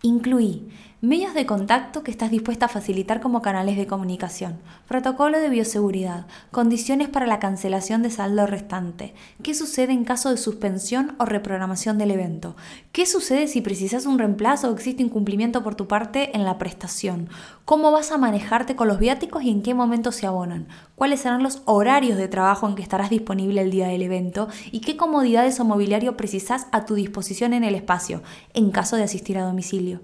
Incluí 0.00 0.70
medios 1.00 1.32
de 1.32 1.46
contacto 1.46 2.02
que 2.02 2.10
estás 2.10 2.32
dispuesta 2.32 2.66
a 2.66 2.68
facilitar 2.68 3.20
como 3.20 3.40
canales 3.40 3.76
de 3.76 3.86
comunicación, 3.86 4.58
protocolo 4.88 5.38
de 5.38 5.48
bioseguridad, 5.48 6.26
condiciones 6.50 7.08
para 7.08 7.28
la 7.28 7.38
cancelación 7.38 8.02
de 8.02 8.10
saldo 8.10 8.48
restante, 8.48 9.14
qué 9.44 9.54
sucede 9.54 9.92
en 9.92 10.02
caso 10.02 10.28
de 10.30 10.36
suspensión 10.36 11.14
o 11.18 11.24
reprogramación 11.24 11.98
del 11.98 12.10
evento, 12.10 12.56
qué 12.90 13.06
sucede 13.06 13.46
si 13.46 13.60
precisas 13.60 14.06
un 14.06 14.18
reemplazo 14.18 14.68
o 14.68 14.74
existe 14.74 15.04
incumplimiento 15.04 15.62
por 15.62 15.76
tu 15.76 15.86
parte 15.86 16.36
en 16.36 16.44
la 16.44 16.58
prestación, 16.58 17.28
cómo 17.64 17.92
vas 17.92 18.10
a 18.10 18.18
manejarte 18.18 18.74
con 18.74 18.88
los 18.88 18.98
viáticos 18.98 19.44
y 19.44 19.50
en 19.50 19.62
qué 19.62 19.74
momento 19.74 20.10
se 20.10 20.26
abonan, 20.26 20.66
cuáles 20.96 21.20
serán 21.20 21.44
los 21.44 21.62
horarios 21.66 22.18
de 22.18 22.26
trabajo 22.26 22.66
en 22.66 22.74
que 22.74 22.82
estarás 22.82 23.08
disponible 23.08 23.60
el 23.60 23.70
día 23.70 23.86
del 23.86 24.02
evento 24.02 24.48
y 24.72 24.80
qué 24.80 24.96
comodidades 24.96 25.60
o 25.60 25.64
mobiliario 25.64 26.16
precisas 26.16 26.66
a 26.72 26.86
tu 26.86 26.96
disposición 26.96 27.52
en 27.52 27.62
el 27.62 27.76
espacio, 27.76 28.20
en 28.52 28.72
caso 28.72 28.96
de 28.96 29.04
asistir 29.04 29.38
a 29.38 29.44
domicilio. 29.44 30.00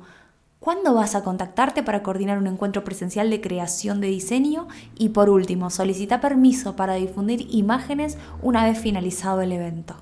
¿Cuándo 0.65 0.95
vas 0.95 1.15
a 1.15 1.23
contactarte 1.23 1.83
para 1.83 2.03
coordinar 2.03 2.39
un 2.39 2.47
encuentro 2.47 2.85
presencial 2.85 3.29
de 3.29 3.43
creación 3.43 4.01
de 4.01 4.09
diseño? 4.09 4.67
Y 4.97 5.11
por 5.11 5.29
último, 5.29 5.69
solicita 5.69 6.23
permiso 6.23 6.75
para 6.75 6.95
difundir 6.95 7.47
imágenes 7.51 8.17
una 8.41 8.65
vez 8.65 8.79
finalizado 8.79 9.43
el 9.43 9.53
evento. 9.53 9.95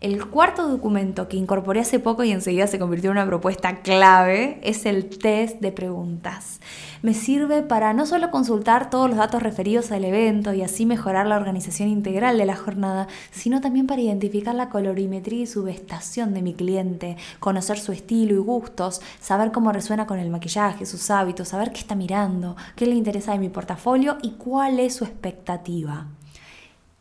El 0.00 0.28
cuarto 0.28 0.66
documento 0.66 1.28
que 1.28 1.36
incorporé 1.36 1.80
hace 1.80 1.98
poco 1.98 2.24
y 2.24 2.32
enseguida 2.32 2.66
se 2.66 2.78
convirtió 2.78 3.10
en 3.10 3.18
una 3.18 3.26
propuesta 3.26 3.82
clave 3.82 4.58
es 4.62 4.86
el 4.86 5.10
test 5.10 5.60
de 5.60 5.72
preguntas. 5.72 6.60
Me 7.02 7.12
sirve 7.12 7.60
para 7.60 7.92
no 7.92 8.06
solo 8.06 8.30
consultar 8.30 8.88
todos 8.88 9.10
los 9.10 9.18
datos 9.18 9.42
referidos 9.42 9.92
al 9.92 10.06
evento 10.06 10.54
y 10.54 10.62
así 10.62 10.86
mejorar 10.86 11.26
la 11.26 11.36
organización 11.36 11.90
integral 11.90 12.38
de 12.38 12.46
la 12.46 12.56
jornada, 12.56 13.08
sino 13.30 13.60
también 13.60 13.86
para 13.86 14.00
identificar 14.00 14.54
la 14.54 14.70
colorimetría 14.70 15.42
y 15.42 15.46
subestación 15.46 16.32
de 16.32 16.40
mi 16.40 16.54
cliente, 16.54 17.18
conocer 17.38 17.78
su 17.78 17.92
estilo 17.92 18.34
y 18.34 18.38
gustos, 18.38 19.02
saber 19.20 19.52
cómo 19.52 19.70
resuena 19.70 20.06
con 20.06 20.18
el 20.18 20.30
maquillaje, 20.30 20.86
sus 20.86 21.10
hábitos, 21.10 21.48
saber 21.48 21.72
qué 21.72 21.80
está 21.80 21.94
mirando, 21.94 22.56
qué 22.74 22.86
le 22.86 22.94
interesa 22.94 23.32
de 23.32 23.38
mi 23.38 23.50
portafolio 23.50 24.16
y 24.22 24.30
cuál 24.30 24.80
es 24.80 24.94
su 24.94 25.04
expectativa. 25.04 26.06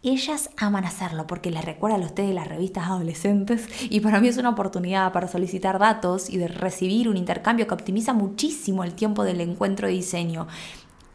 Ellas 0.01 0.49
aman 0.55 0.85
hacerlo 0.85 1.27
porque 1.27 1.51
les 1.51 1.65
recuerda 1.65 1.97
a 1.97 1.99
de 2.07 2.33
las 2.33 2.47
revistas 2.47 2.87
adolescentes 2.87 3.67
y 3.89 3.99
para 3.99 4.21
mí 4.21 4.29
es 4.29 4.37
una 4.37 4.49
oportunidad 4.49 5.11
para 5.11 5.27
solicitar 5.27 5.77
datos 5.77 6.29
y 6.29 6.37
de 6.37 6.47
recibir 6.47 7.09
un 7.09 7.17
intercambio 7.17 7.67
que 7.67 7.73
optimiza 7.73 8.13
muchísimo 8.13 8.85
el 8.85 8.93
tiempo 8.93 9.25
del 9.25 9.41
encuentro 9.41 9.87
de 9.87 9.93
diseño. 9.93 10.47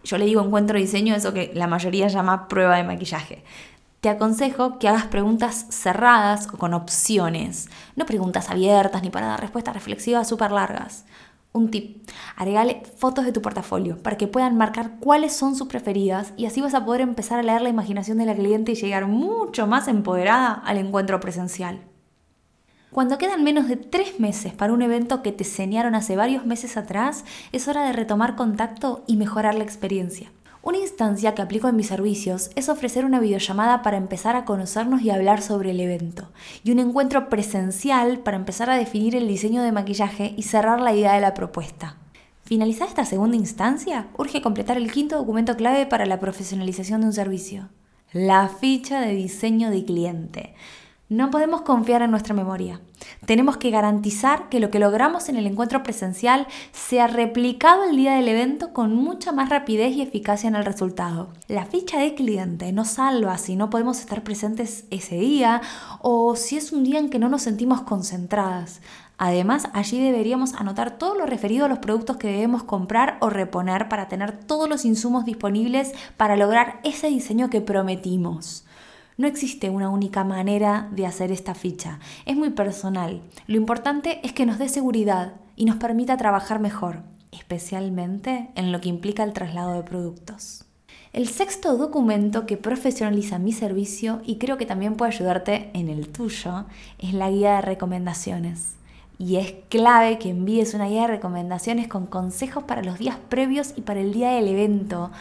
Yo 0.04 0.18
le 0.18 0.26
digo 0.26 0.42
encuentro 0.44 0.74
de 0.74 0.82
diseño, 0.82 1.14
eso 1.14 1.32
que 1.32 1.50
la 1.54 1.66
mayoría 1.66 2.08
llama 2.08 2.46
prueba 2.46 2.76
de 2.76 2.84
maquillaje. 2.84 3.42
Te 4.02 4.10
aconsejo 4.10 4.78
que 4.78 4.86
hagas 4.86 5.06
preguntas 5.06 5.64
cerradas 5.70 6.46
o 6.52 6.58
con 6.58 6.74
opciones, 6.74 7.70
no 7.96 8.04
preguntas 8.04 8.50
abiertas 8.50 9.02
ni 9.02 9.08
para 9.08 9.28
dar 9.28 9.40
respuestas 9.40 9.72
reflexivas 9.72 10.28
súper 10.28 10.50
largas. 10.50 11.06
Un 11.56 11.70
tip, 11.70 12.10
agregale 12.34 12.82
fotos 12.96 13.24
de 13.24 13.30
tu 13.30 13.40
portafolio 13.40 13.96
para 14.02 14.16
que 14.16 14.26
puedan 14.26 14.56
marcar 14.56 14.98
cuáles 14.98 15.36
son 15.36 15.54
sus 15.54 15.68
preferidas 15.68 16.32
y 16.36 16.46
así 16.46 16.60
vas 16.60 16.74
a 16.74 16.84
poder 16.84 17.00
empezar 17.00 17.38
a 17.38 17.44
leer 17.44 17.62
la 17.62 17.68
imaginación 17.68 18.18
de 18.18 18.26
la 18.26 18.34
cliente 18.34 18.72
y 18.72 18.74
llegar 18.74 19.06
mucho 19.06 19.68
más 19.68 19.86
empoderada 19.86 20.52
al 20.52 20.78
encuentro 20.78 21.20
presencial. 21.20 21.78
Cuando 22.90 23.18
quedan 23.18 23.44
menos 23.44 23.68
de 23.68 23.76
tres 23.76 24.18
meses 24.18 24.52
para 24.52 24.72
un 24.72 24.82
evento 24.82 25.22
que 25.22 25.30
te 25.30 25.44
enseñaron 25.44 25.94
hace 25.94 26.16
varios 26.16 26.44
meses 26.44 26.76
atrás, 26.76 27.24
es 27.52 27.68
hora 27.68 27.84
de 27.84 27.92
retomar 27.92 28.34
contacto 28.34 29.04
y 29.06 29.16
mejorar 29.16 29.54
la 29.54 29.62
experiencia. 29.62 30.32
Una 30.64 30.78
instancia 30.78 31.34
que 31.34 31.42
aplico 31.42 31.68
en 31.68 31.76
mis 31.76 31.88
servicios 31.88 32.50
es 32.56 32.70
ofrecer 32.70 33.04
una 33.04 33.20
videollamada 33.20 33.82
para 33.82 33.98
empezar 33.98 34.34
a 34.34 34.46
conocernos 34.46 35.02
y 35.02 35.10
hablar 35.10 35.42
sobre 35.42 35.72
el 35.72 35.80
evento, 35.80 36.30
y 36.62 36.70
un 36.70 36.78
encuentro 36.78 37.28
presencial 37.28 38.20
para 38.20 38.38
empezar 38.38 38.70
a 38.70 38.78
definir 38.78 39.14
el 39.14 39.28
diseño 39.28 39.62
de 39.62 39.72
maquillaje 39.72 40.32
y 40.38 40.44
cerrar 40.44 40.80
la 40.80 40.94
idea 40.94 41.12
de 41.12 41.20
la 41.20 41.34
propuesta. 41.34 41.98
Finalizada 42.44 42.88
esta 42.88 43.04
segunda 43.04 43.36
instancia, 43.36 44.08
urge 44.16 44.40
completar 44.40 44.78
el 44.78 44.90
quinto 44.90 45.18
documento 45.18 45.54
clave 45.54 45.84
para 45.84 46.06
la 46.06 46.18
profesionalización 46.18 47.02
de 47.02 47.08
un 47.08 47.12
servicio, 47.12 47.68
la 48.14 48.48
ficha 48.48 49.02
de 49.02 49.12
diseño 49.12 49.68
de 49.68 49.84
cliente. 49.84 50.54
No 51.10 51.30
podemos 51.30 51.60
confiar 51.60 52.00
en 52.00 52.10
nuestra 52.10 52.32
memoria. 52.32 52.80
Tenemos 53.26 53.58
que 53.58 53.68
garantizar 53.68 54.48
que 54.48 54.58
lo 54.58 54.70
que 54.70 54.78
logramos 54.78 55.28
en 55.28 55.36
el 55.36 55.46
encuentro 55.46 55.82
presencial 55.82 56.46
sea 56.72 57.08
replicado 57.08 57.84
el 57.84 57.96
día 57.96 58.14
del 58.14 58.26
evento 58.26 58.72
con 58.72 58.94
mucha 58.96 59.30
más 59.30 59.50
rapidez 59.50 59.94
y 59.94 60.00
eficacia 60.00 60.48
en 60.48 60.56
el 60.56 60.64
resultado. 60.64 61.28
La 61.46 61.66
ficha 61.66 61.98
de 61.98 62.14
cliente 62.14 62.72
nos 62.72 62.88
salva 62.88 63.36
si 63.36 63.54
no 63.54 63.68
podemos 63.68 64.00
estar 64.00 64.24
presentes 64.24 64.86
ese 64.90 65.16
día 65.16 65.60
o 66.00 66.36
si 66.36 66.56
es 66.56 66.72
un 66.72 66.84
día 66.84 67.00
en 67.00 67.10
que 67.10 67.18
no 67.18 67.28
nos 67.28 67.42
sentimos 67.42 67.82
concentradas. 67.82 68.80
Además, 69.18 69.68
allí 69.74 70.02
deberíamos 70.02 70.54
anotar 70.54 70.96
todo 70.96 71.14
lo 71.16 71.26
referido 71.26 71.66
a 71.66 71.68
los 71.68 71.80
productos 71.80 72.16
que 72.16 72.28
debemos 72.28 72.64
comprar 72.64 73.18
o 73.20 73.28
reponer 73.28 73.90
para 73.90 74.08
tener 74.08 74.32
todos 74.32 74.70
los 74.70 74.86
insumos 74.86 75.26
disponibles 75.26 75.92
para 76.16 76.36
lograr 76.36 76.80
ese 76.82 77.08
diseño 77.08 77.50
que 77.50 77.60
prometimos. 77.60 78.63
No 79.16 79.28
existe 79.28 79.70
una 79.70 79.90
única 79.90 80.24
manera 80.24 80.88
de 80.90 81.06
hacer 81.06 81.30
esta 81.30 81.54
ficha, 81.54 82.00
es 82.26 82.36
muy 82.36 82.50
personal. 82.50 83.22
Lo 83.46 83.56
importante 83.56 84.18
es 84.24 84.32
que 84.32 84.44
nos 84.44 84.58
dé 84.58 84.68
seguridad 84.68 85.34
y 85.54 85.66
nos 85.66 85.76
permita 85.76 86.16
trabajar 86.16 86.58
mejor, 86.58 87.02
especialmente 87.30 88.50
en 88.56 88.72
lo 88.72 88.80
que 88.80 88.88
implica 88.88 89.22
el 89.22 89.32
traslado 89.32 89.74
de 89.74 89.84
productos. 89.84 90.64
El 91.12 91.28
sexto 91.28 91.76
documento 91.76 92.44
que 92.44 92.56
profesionaliza 92.56 93.38
mi 93.38 93.52
servicio 93.52 94.20
y 94.24 94.38
creo 94.38 94.56
que 94.58 94.66
también 94.66 94.96
puede 94.96 95.12
ayudarte 95.12 95.70
en 95.74 95.88
el 95.88 96.08
tuyo 96.08 96.64
es 96.98 97.14
la 97.14 97.30
guía 97.30 97.54
de 97.54 97.60
recomendaciones. 97.60 98.74
Y 99.16 99.36
es 99.36 99.54
clave 99.68 100.18
que 100.18 100.30
envíes 100.30 100.74
una 100.74 100.88
guía 100.88 101.02
de 101.02 101.06
recomendaciones 101.06 101.86
con 101.86 102.06
consejos 102.06 102.64
para 102.64 102.82
los 102.82 102.98
días 102.98 103.16
previos 103.28 103.74
y 103.76 103.82
para 103.82 104.00
el 104.00 104.12
día 104.12 104.30
del 104.30 104.48
evento 104.48 105.12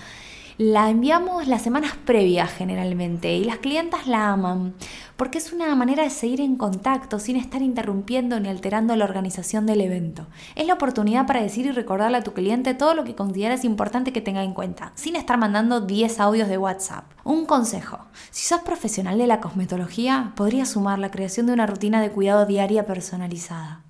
la 0.72 0.90
enviamos 0.90 1.46
las 1.48 1.62
semanas 1.62 1.92
previas 2.06 2.50
generalmente 2.50 3.36
y 3.36 3.44
las 3.44 3.58
clientas 3.58 4.08
la 4.08 4.30
aman 4.30 4.76
porque 5.18 5.38
es 5.38 5.52
una 5.52 5.76
manera 5.76 6.04
de 6.04 6.10
seguir 6.10 6.40
en 6.40 6.56
contacto 6.56 7.20
sin 7.20 7.36
estar 7.36 7.62
interrumpiendo 7.62 8.40
ni 8.40 8.48
alterando 8.48 8.96
la 8.96 9.04
organización 9.04 9.66
del 9.66 9.82
evento. 9.82 10.28
Es 10.56 10.66
la 10.66 10.74
oportunidad 10.74 11.28
para 11.28 11.42
decir 11.42 11.66
y 11.66 11.72
recordarle 11.72 12.18
a 12.18 12.24
tu 12.24 12.34
cliente 12.34 12.74
todo 12.74 12.96
lo 12.96 13.04
que 13.04 13.14
consideras 13.14 13.66
importante 13.66 14.14
que 14.14 14.22
tenga 14.22 14.42
en 14.42 14.54
cuenta, 14.54 14.94
sin 14.96 15.18
estar 15.18 15.38
mandando 15.38 15.82
10 15.82 16.20
audios 16.22 16.48
de 16.48 16.58
WhatsApp. 16.58 17.12
Un 17.26 17.46
consejo, 17.46 18.00
si 18.32 18.46
sos 18.46 18.62
profesional 18.62 19.18
de 19.18 19.28
la 19.28 19.42
cosmetología, 19.42 20.32
podrías 20.36 20.70
sumar 20.70 20.98
la 20.98 21.12
creación 21.12 21.46
de 21.46 21.54
una 21.54 21.68
rutina 21.68 22.02
de 22.02 22.12
cuidado 22.12 22.46
diaria 22.46 22.86
personalizada. 22.86 23.82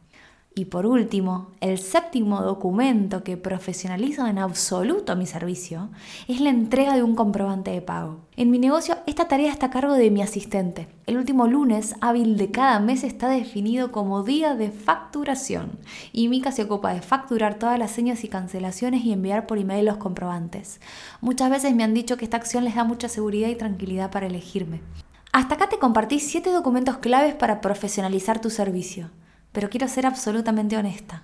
Y 0.55 0.65
por 0.65 0.86
último, 0.86 1.48
el 1.62 1.79
séptimo 1.79 2.43
documento 2.43 3.24
que 3.24 3.38
profesionaliza 3.38 4.29
en 4.29 4.38
absoluto 4.38 5.15
mi 5.15 5.25
servicio 5.25 5.89
es 6.27 6.41
la 6.41 6.51
entrega 6.51 6.95
de 6.95 7.01
un 7.01 7.15
comprobante 7.15 7.72
de 7.72 7.81
pago. 7.81 8.19
En 8.36 8.51
mi 8.51 8.60
negocio 8.60 8.98
esta 9.07 9.27
tarea 9.27 9.51
está 9.51 9.67
a 9.67 9.69
cargo 9.72 9.95
de 9.95 10.12
mi 10.12 10.22
asistente. 10.22 10.89
El 11.07 11.17
último 11.17 11.48
lunes 11.48 11.95
hábil 12.01 12.38
de 12.38 12.51
cada 12.51 12.79
mes 12.79 13.03
está 13.03 13.29
definido 13.29 13.91
como 13.91 14.22
día 14.22 14.53
de 14.53 14.69
facturación 14.69 15.79
y 16.12 16.27
Mika 16.27 16.51
se 16.51 16.63
ocupa 16.63 16.93
de 16.93 17.01
facturar 17.01 17.55
todas 17.55 17.79
las 17.79 17.89
señas 17.89 18.24
y 18.24 18.27
cancelaciones 18.27 19.03
y 19.05 19.12
enviar 19.12 19.48
por 19.48 19.57
email 19.57 19.86
los 19.86 19.98
comprobantes. 19.98 20.79
Muchas 21.19 21.50
veces 21.50 21.74
me 21.74 21.83
han 21.83 21.95
dicho 21.95 22.15
que 22.15 22.25
esta 22.25 22.38
acción 22.38 22.63
les 22.63 22.75
da 22.75 22.83
mucha 22.83 23.10
seguridad 23.10 23.50
y 23.50 23.55
tranquilidad 23.55 24.12
para 24.12 24.27
elegirme. 24.27 24.81
Hasta 25.31 25.55
acá 25.55 25.67
te 25.67 25.79
compartí 25.79 26.19
7 26.19 26.51
documentos 26.51 26.98
claves 26.98 27.33
para 27.33 27.60
profesionalizar 27.60 28.39
tu 28.39 28.51
servicio 28.51 29.10
pero 29.53 29.69
quiero 29.69 29.88
ser 29.88 30.05
absolutamente 30.05 30.75
honesta. 30.75 31.24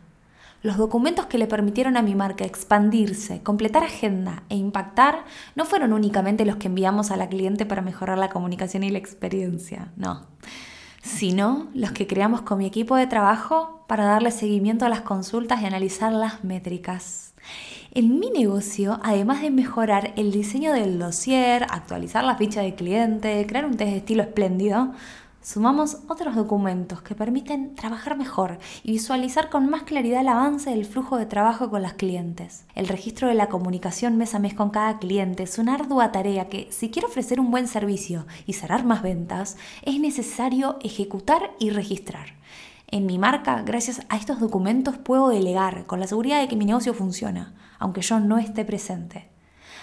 Los 0.62 0.78
documentos 0.78 1.26
que 1.26 1.38
le 1.38 1.48
permitieron 1.48 1.96
a 1.96 2.02
mi 2.02 2.16
marca 2.16 2.44
expandirse, 2.44 3.42
completar 3.44 3.84
agenda 3.84 4.44
e 4.50 4.56
impactar 4.56 5.24
no 5.56 5.66
fueron 5.66 5.94
únicamente 5.94 6.46
los 6.46 6.58
que 6.58 6.68
enviamos 6.68 7.12
a 7.12 7.18
la 7.18 7.30
cliente 7.30 7.66
para 7.66 7.82
mejorar 7.82 8.18
la 8.18 8.30
comunicación 8.30 8.84
y 8.84 8.90
la 8.90 8.98
experiencia, 8.98 9.92
no, 9.96 10.26
sino 11.02 11.68
los 11.74 11.94
que 11.94 12.08
creamos 12.08 12.42
con 12.42 12.58
mi 12.58 12.66
equipo 12.66 12.98
de 12.98 13.08
trabajo 13.08 13.86
para 13.88 14.04
darle 14.04 14.32
seguimiento 14.32 14.86
a 14.86 14.90
las 14.90 15.02
consultas 15.02 15.62
y 15.62 15.66
analizar 15.66 16.12
las 16.12 16.44
métricas. 16.44 17.34
En 17.92 18.20
mi 18.20 18.30
negocio, 18.30 19.00
además 19.02 19.42
de 19.42 19.52
mejorar 19.52 20.14
el 20.18 20.32
diseño 20.32 20.74
del 20.74 21.00
dossier, 21.00 21.66
actualizar 21.70 22.24
la 22.26 22.36
ficha 22.36 22.62
de 22.62 22.76
cliente, 22.76 23.46
crear 23.48 23.66
un 23.66 23.78
test 23.78 23.92
de 23.92 23.98
estilo 23.98 24.24
espléndido, 24.24 24.92
Sumamos 25.52 25.98
otros 26.08 26.36
documentos 26.36 27.02
que 27.02 27.16
permiten 27.16 27.74
trabajar 27.74 28.16
mejor 28.16 28.60
y 28.84 28.92
visualizar 28.92 29.50
con 29.50 29.68
más 29.68 29.82
claridad 29.82 30.22
el 30.22 30.28
avance 30.28 30.70
del 30.70 30.86
flujo 30.86 31.18
de 31.18 31.26
trabajo 31.26 31.72
con 31.72 31.82
las 31.82 31.94
clientes. 31.94 32.66
El 32.76 32.88
registro 32.88 33.28
de 33.28 33.34
la 33.34 33.50
comunicación 33.50 34.16
mes 34.16 34.36
a 34.36 34.40
mes 34.40 34.54
con 34.54 34.70
cada 34.70 35.00
cliente 35.00 35.42
es 35.42 35.58
una 35.58 35.74
ardua 35.74 36.12
tarea 36.12 36.50
que, 36.50 36.68
si 36.70 36.92
quiero 36.92 37.08
ofrecer 37.08 37.40
un 37.40 37.50
buen 37.50 37.68
servicio 37.68 38.28
y 38.46 38.54
cerrar 38.54 38.86
más 38.86 39.02
ventas, 39.02 39.58
es 39.82 40.00
necesario 40.00 40.78
ejecutar 40.84 41.50
y 41.58 41.72
registrar. 41.72 42.36
En 42.86 43.08
mi 43.08 43.18
marca, 43.18 43.64
gracias 43.64 44.04
a 44.10 44.18
estos 44.18 44.40
documentos, 44.40 44.98
puedo 44.98 45.30
delegar 45.30 45.88
con 45.88 46.00
la 46.00 46.06
seguridad 46.06 46.42
de 46.42 46.48
que 46.48 46.58
mi 46.58 46.66
negocio 46.66 46.94
funciona, 46.94 47.56
aunque 47.80 48.02
yo 48.02 48.20
no 48.20 48.38
esté 48.38 48.66
presente. 48.66 49.30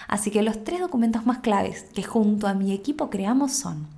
Así 0.07 0.31
que 0.31 0.43
los 0.43 0.63
tres 0.63 0.79
documentos 0.79 1.27
más 1.27 1.39
claves 1.39 1.87
que 1.93 2.05
junto 2.05 2.47
a 2.47 2.55
mi 2.55 2.73
equipo 2.73 3.11
creamos 3.11 3.51
son 3.51 3.89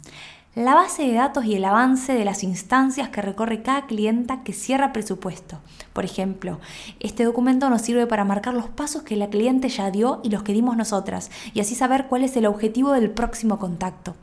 la 0.55 0.75
base 0.75 1.03
de 1.03 1.15
datos 1.15 1.45
y 1.45 1.55
el 1.55 1.65
avance 1.65 2.13
de 2.15 2.25
las 2.25 2.43
instancias 2.43 3.11
que 3.11 3.23
recorre 3.23 3.63
cada 3.63 3.87
clienta 3.87 4.43
que 4.43 4.53
cierra 4.53 4.93
presupuesto. 4.93 5.59
Por 5.93 6.05
ejemplo, 6.05 6.59
este 7.01 7.25
documento 7.25 7.71
nos 7.71 7.83
sirve 7.83 8.07
para 8.07 8.25
marcar 8.25 8.55
los 8.55 8.69
pasos 8.69 9.03
que 9.03 9.17
la 9.17 9.31
cliente 9.31 9.69
ya 9.69 9.91
dio 9.91 10.21
y 10.25 10.31
los 10.31 10.43
que 10.43 10.53
dimos 10.53 10.77
nosotras, 10.77 11.31
y 11.55 11.61
así 11.61 11.75
saber 11.75 12.07
cuál 12.07 12.25
es 12.25 12.37
el 12.37 12.47
objetivo 12.47 12.93
del 12.93 13.11
próximo 13.11 13.59
contacto 13.59 14.15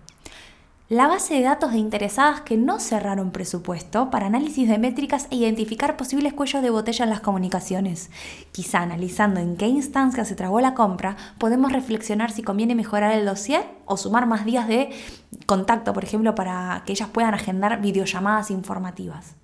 la 0.88 1.08
base 1.08 1.34
de 1.34 1.42
datos 1.42 1.72
de 1.72 1.80
interesadas 1.80 2.42
que 2.42 2.58
no 2.58 2.80
cerraron 2.80 3.32
presupuesto 3.32 4.12
para 4.12 4.28
análisis 4.28 4.70
de 4.70 4.78
métricas 4.78 5.26
e 5.32 5.38
identificar 5.38 5.98
posibles 5.98 6.34
cuellos 6.34 6.62
de 6.62 6.70
botella 6.70 7.06
en 7.06 7.10
las 7.10 7.22
comunicaciones. 7.22 8.12
Quizá 8.52 8.82
analizando 8.82 9.40
en 9.40 9.58
qué 9.58 9.66
instancia 9.66 10.26
se 10.26 10.36
trabó 10.36 10.62
la 10.62 10.76
compra, 10.76 11.18
podemos 11.40 11.72
reflexionar 11.72 12.32
si 12.32 12.44
conviene 12.44 12.76
mejorar 12.76 13.14
el 13.14 13.26
dossier 13.26 13.66
o 13.86 13.98
sumar 13.98 14.28
más 14.28 14.46
días 14.46 14.68
de 14.68 14.92
contacto, 15.48 15.92
por 15.92 16.04
ejemplo, 16.04 16.36
para 16.36 16.84
que 16.86 16.92
ellas 16.92 17.10
puedan 17.10 17.34
agendar 17.34 17.82
videollamadas 17.82 18.52
informativas. 18.52 19.36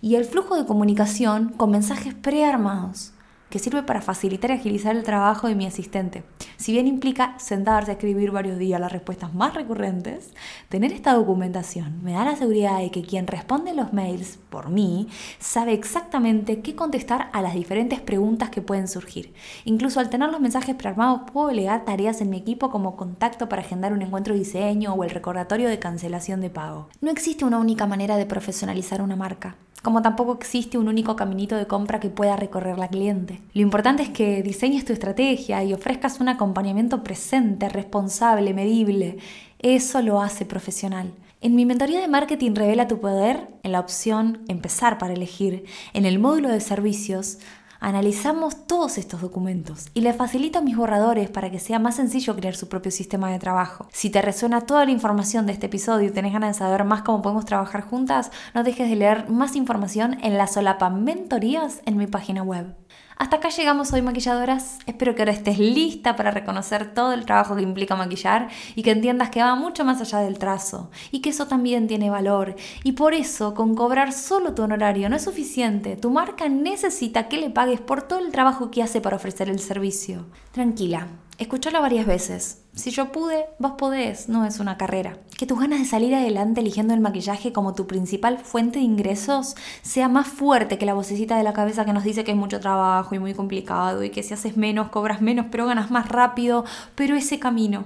Y 0.00 0.14
el 0.14 0.24
flujo 0.24 0.56
de 0.56 0.64
comunicación 0.64 1.50
con 1.50 1.70
mensajes 1.70 2.14
prearmados 2.14 3.12
que 3.52 3.58
sirve 3.58 3.82
para 3.82 4.00
facilitar 4.00 4.50
y 4.50 4.54
agilizar 4.54 4.96
el 4.96 5.02
trabajo 5.02 5.46
de 5.46 5.54
mi 5.54 5.66
asistente. 5.66 6.22
Si 6.56 6.72
bien 6.72 6.86
implica 6.86 7.38
sentarse 7.38 7.90
a 7.90 7.94
escribir 7.94 8.30
varios 8.30 8.58
días 8.58 8.80
las 8.80 8.90
respuestas 8.90 9.34
más 9.34 9.52
recurrentes, 9.52 10.32
tener 10.70 10.90
esta 10.90 11.12
documentación 11.12 12.02
me 12.02 12.12
da 12.12 12.24
la 12.24 12.34
seguridad 12.34 12.78
de 12.78 12.90
que 12.90 13.02
quien 13.02 13.26
responde 13.26 13.74
los 13.74 13.92
mails 13.92 14.38
por 14.48 14.70
mí 14.70 15.08
sabe 15.38 15.74
exactamente 15.74 16.62
qué 16.62 16.74
contestar 16.74 17.28
a 17.34 17.42
las 17.42 17.52
diferentes 17.52 18.00
preguntas 18.00 18.48
que 18.48 18.62
pueden 18.62 18.88
surgir. 18.88 19.34
Incluso 19.66 20.00
al 20.00 20.08
tener 20.08 20.30
los 20.30 20.40
mensajes 20.40 20.74
prearmados 20.74 21.30
puedo 21.30 21.48
delegar 21.48 21.84
tareas 21.84 22.22
en 22.22 22.30
mi 22.30 22.38
equipo 22.38 22.70
como 22.70 22.96
contacto 22.96 23.50
para 23.50 23.60
agendar 23.60 23.92
un 23.92 24.00
encuentro 24.00 24.32
de 24.32 24.40
diseño 24.40 24.94
o 24.94 25.04
el 25.04 25.10
recordatorio 25.10 25.68
de 25.68 25.78
cancelación 25.78 26.40
de 26.40 26.48
pago. 26.48 26.88
No 27.02 27.10
existe 27.10 27.44
una 27.44 27.58
única 27.58 27.86
manera 27.86 28.16
de 28.16 28.24
profesionalizar 28.24 29.02
una 29.02 29.16
marca 29.16 29.56
como 29.82 30.00
tampoco 30.00 30.32
existe 30.34 30.78
un 30.78 30.88
único 30.88 31.16
caminito 31.16 31.56
de 31.56 31.66
compra 31.66 32.00
que 32.00 32.08
pueda 32.08 32.36
recorrer 32.36 32.78
la 32.78 32.88
cliente. 32.88 33.40
Lo 33.52 33.62
importante 33.62 34.04
es 34.04 34.10
que 34.10 34.42
diseñes 34.42 34.84
tu 34.84 34.92
estrategia 34.92 35.62
y 35.64 35.74
ofrezcas 35.74 36.20
un 36.20 36.28
acompañamiento 36.28 37.02
presente, 37.02 37.68
responsable, 37.68 38.54
medible. 38.54 39.18
Eso 39.58 40.00
lo 40.00 40.22
hace 40.22 40.44
profesional. 40.44 41.12
En 41.40 41.56
mi 41.56 41.66
mentoría 41.66 42.00
de 42.00 42.06
marketing 42.06 42.54
Revela 42.54 42.86
tu 42.86 43.00
poder, 43.00 43.48
en 43.64 43.72
la 43.72 43.80
opción 43.80 44.42
Empezar 44.46 44.98
para 44.98 45.14
elegir, 45.14 45.64
en 45.92 46.06
el 46.06 46.20
módulo 46.20 46.48
de 46.48 46.60
servicios, 46.60 47.38
analizamos 47.82 48.66
todos 48.66 48.96
estos 48.96 49.20
documentos 49.20 49.88
y 49.92 50.00
le 50.00 50.14
facilito 50.14 50.62
mis 50.62 50.76
borradores 50.76 51.28
para 51.28 51.50
que 51.50 51.58
sea 51.58 51.78
más 51.78 51.96
sencillo 51.96 52.36
crear 52.36 52.54
su 52.54 52.68
propio 52.68 52.92
sistema 52.92 53.30
de 53.30 53.38
trabajo. 53.38 53.88
Si 53.92 54.08
te 54.08 54.22
resuena 54.22 54.62
toda 54.62 54.84
la 54.84 54.92
información 54.92 55.46
de 55.46 55.52
este 55.52 55.66
episodio 55.66 56.08
y 56.08 56.12
tenés 56.12 56.32
ganas 56.32 56.56
de 56.56 56.58
saber 56.60 56.84
más 56.84 57.02
cómo 57.02 57.22
podemos 57.22 57.44
trabajar 57.44 57.82
juntas, 57.82 58.30
no 58.54 58.62
dejes 58.62 58.88
de 58.88 58.96
leer 58.96 59.28
más 59.28 59.56
información 59.56 60.18
en 60.22 60.38
la 60.38 60.46
solapa 60.46 60.90
Mentorías 60.90 61.82
en 61.84 61.96
mi 61.96 62.06
página 62.06 62.42
web. 62.42 62.74
Hasta 63.16 63.36
acá 63.36 63.50
llegamos 63.50 63.92
hoy 63.92 64.02
maquilladoras. 64.02 64.78
Espero 64.86 65.14
que 65.14 65.22
ahora 65.22 65.32
estés 65.32 65.58
lista 65.58 66.16
para 66.16 66.30
reconocer 66.30 66.94
todo 66.94 67.12
el 67.12 67.24
trabajo 67.24 67.56
que 67.56 67.62
implica 67.62 67.94
maquillar 67.94 68.48
y 68.74 68.82
que 68.82 68.90
entiendas 68.90 69.30
que 69.30 69.42
va 69.42 69.54
mucho 69.54 69.84
más 69.84 70.00
allá 70.00 70.18
del 70.18 70.38
trazo 70.38 70.90
y 71.10 71.20
que 71.20 71.30
eso 71.30 71.46
también 71.46 71.86
tiene 71.86 72.10
valor. 72.10 72.56
Y 72.84 72.92
por 72.92 73.14
eso, 73.14 73.54
con 73.54 73.74
cobrar 73.74 74.12
solo 74.12 74.54
tu 74.54 74.62
honorario 74.62 75.08
no 75.08 75.16
es 75.16 75.24
suficiente. 75.24 75.96
Tu 75.96 76.10
marca 76.10 76.48
necesita 76.48 77.28
que 77.28 77.38
le 77.38 77.50
pagues 77.50 77.80
por 77.80 78.02
todo 78.02 78.18
el 78.18 78.32
trabajo 78.32 78.70
que 78.70 78.82
hace 78.82 79.00
para 79.00 79.16
ofrecer 79.16 79.48
el 79.48 79.60
servicio. 79.60 80.26
Tranquila, 80.52 81.08
escúchalo 81.42 81.80
varias 81.80 82.06
veces. 82.06 82.62
Si 82.74 82.90
yo 82.90 83.12
pude, 83.12 83.46
vos 83.58 83.72
podés, 83.72 84.28
no 84.28 84.44
es 84.44 84.60
una 84.60 84.76
carrera. 84.78 85.18
Que 85.36 85.46
tus 85.46 85.58
ganas 85.58 85.80
de 85.80 85.84
salir 85.84 86.14
adelante 86.14 86.60
eligiendo 86.60 86.94
el 86.94 87.00
maquillaje 87.00 87.52
como 87.52 87.74
tu 87.74 87.86
principal 87.86 88.38
fuente 88.38 88.78
de 88.78 88.84
ingresos 88.84 89.54
sea 89.82 90.08
más 90.08 90.28
fuerte 90.28 90.78
que 90.78 90.86
la 90.86 90.94
vocecita 90.94 91.36
de 91.36 91.42
la 91.42 91.52
cabeza 91.52 91.84
que 91.84 91.92
nos 91.92 92.04
dice 92.04 92.24
que 92.24 92.30
es 92.30 92.36
mucho 92.36 92.60
trabajo 92.60 93.14
y 93.14 93.18
muy 93.18 93.34
complicado 93.34 94.02
y 94.04 94.10
que 94.10 94.22
si 94.22 94.34
haces 94.34 94.56
menos, 94.56 94.88
cobras 94.88 95.20
menos, 95.20 95.46
pero 95.50 95.66
ganas 95.66 95.90
más 95.90 96.08
rápido. 96.08 96.64
Pero 96.94 97.16
ese 97.16 97.38
camino, 97.38 97.84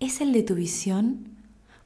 ¿es 0.00 0.20
el 0.20 0.32
de 0.32 0.42
tu 0.42 0.54
visión? 0.54 1.28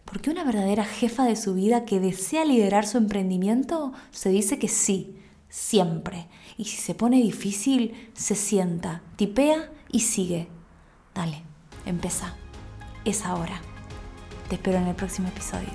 Porque 0.04 0.30
una 0.30 0.44
verdadera 0.44 0.84
jefa 0.84 1.24
de 1.24 1.36
su 1.36 1.54
vida 1.54 1.84
que 1.84 2.00
desea 2.00 2.44
liderar 2.44 2.86
su 2.86 2.96
emprendimiento 2.96 3.92
se 4.10 4.30
dice 4.30 4.58
que 4.58 4.68
sí, 4.68 5.16
siempre. 5.48 6.28
Y 6.56 6.64
si 6.64 6.76
se 6.76 6.94
pone 6.94 7.22
difícil, 7.22 8.10
se 8.14 8.34
sienta, 8.34 9.02
tipea 9.16 9.70
y 9.90 10.00
sigue. 10.00 10.48
Dale. 11.16 11.42
Empieza. 11.86 12.34
Es 13.04 13.24
ahora. 13.24 13.60
Te 14.48 14.54
espero 14.56 14.78
en 14.78 14.86
el 14.86 14.94
próximo 14.94 15.28
episodio. 15.28 15.70